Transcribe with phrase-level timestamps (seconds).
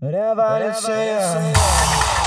[0.00, 2.17] Whatever, Whatever.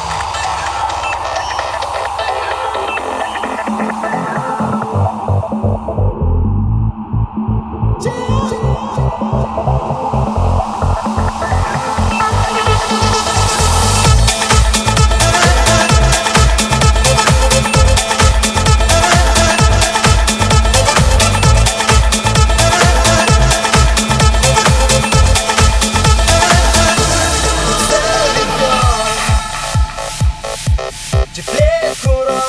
[31.41, 32.44] теперь курок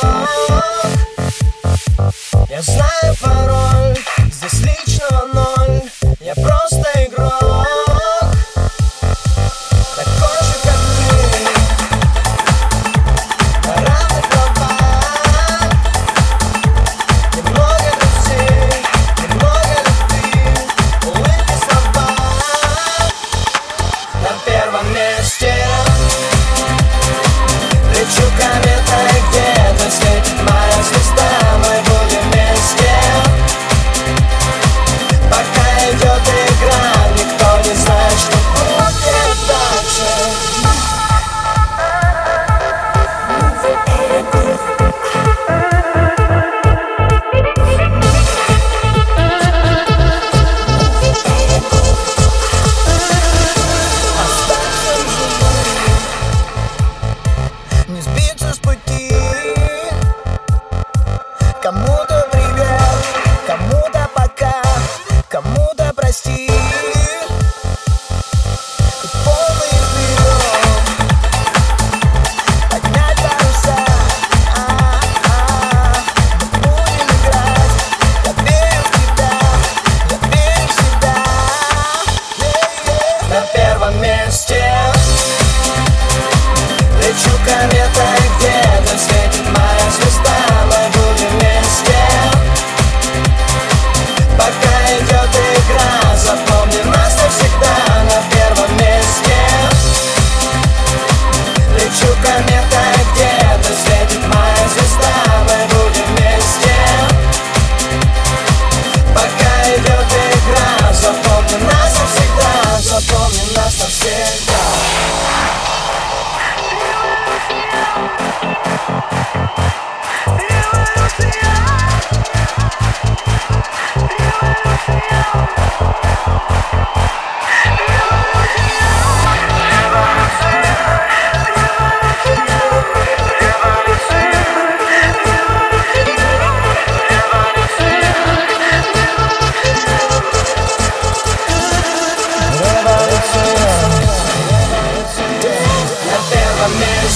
[2.48, 3.11] Я знаю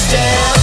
[0.07, 0.56] Stand.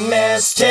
[0.00, 0.62] missed.